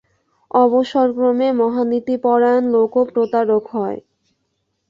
[0.53, 3.99] অবসরক্রমে মহানীতিপরায়ণ লোকও প্রতারক হয়।